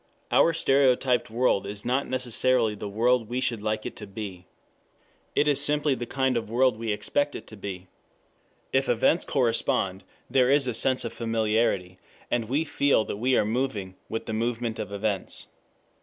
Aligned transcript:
Our 0.31 0.51
stereotyped 0.51 1.29
world 1.29 1.67
is 1.67 1.85
not 1.85 2.07
necessarily 2.07 2.73
the 2.73 2.89
world 2.89 3.29
we 3.29 3.39
should 3.39 3.61
like 3.61 3.85
it 3.85 3.95
to 3.97 4.07
be. 4.07 4.47
It 5.35 5.47
is 5.47 5.61
simply 5.63 5.93
the 5.93 6.07
kind 6.07 6.35
of 6.35 6.49
world 6.49 6.75
we 6.79 6.91
expect 6.91 7.35
it 7.35 7.45
to 7.45 7.55
be. 7.55 7.85
If 8.73 8.89
events 8.89 9.25
correspond 9.25 10.03
there 10.27 10.49
is 10.49 10.65
a 10.65 10.73
sense 10.73 11.05
of 11.05 11.13
familiarity, 11.13 11.99
and 12.31 12.49
we 12.49 12.63
feel 12.63 13.05
that 13.05 13.17
we 13.17 13.37
are 13.37 13.45
moving 13.45 13.95
with 14.09 14.25
the 14.25 14.33
movement 14.33 14.79
of 14.79 14.91
events. 14.91 15.49